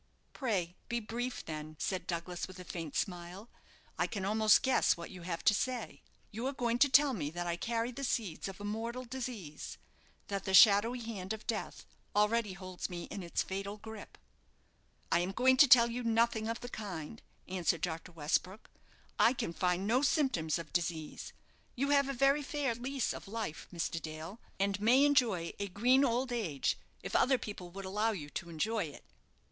[0.33, 3.51] "Pray be brief, then," said Douglas with a faint smile.
[3.99, 6.01] "I can almost guess what you have to say.
[6.31, 9.77] You are going to tell me that I carry the seeds of a mortal disease;
[10.25, 11.85] that the shadowy hand of death
[12.15, 14.17] already holds me in its fatal grip."
[15.11, 18.11] "I am going to tell you nothing of the kind," answered Dr.
[18.11, 18.71] Westbrook.
[19.19, 21.31] "I can find no symptoms of disease.
[21.75, 24.01] You have a very fair lease of life, Mr.
[24.01, 28.49] Dale, and may enjoy a green old age, if other people would allow you to
[28.49, 29.05] enjoy it."